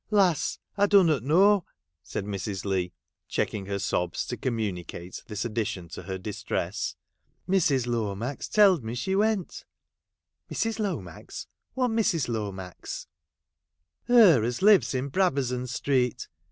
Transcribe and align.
Lass! 0.09 0.57
I 0.79 0.87
dunnot 0.87 1.21
know,' 1.21 1.63
said 2.01 2.25
Mrs. 2.25 2.65
Leigh, 2.65 2.91
checking 3.27 3.67
her 3.67 3.77
sobs 3.77 4.25
to 4.25 4.35
communicate 4.35 5.23
this 5.27 5.43
addi 5.43 5.63
tion 5.67 5.89
to 5.89 6.01
her 6.01 6.17
distress.' 6.17 6.95
Mrs. 7.47 7.85
Lomax 7.85 8.49
telled 8.49 8.83
me 8.83 8.95
she 8.95 9.15
went'' 9.15 9.63
Mrs. 10.51 10.79
Lomax— 10.79 11.45
what 11.75 11.91
Mrs. 11.91 12.27
Lomax 12.27 13.05
1 14.07 14.17
''Her 14.19 14.43
as 14.43 14.63
lives 14.63 14.95
in 14.95 15.09
Brabazon 15.09 15.67
street. 15.67 16.27